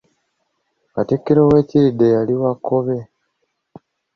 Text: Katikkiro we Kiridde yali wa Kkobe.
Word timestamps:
Katikkiro 0.93 1.41
we 1.51 1.59
Kiridde 1.69 2.07
yali 2.15 2.33
wa 2.41 2.51
Kkobe. 2.55 2.97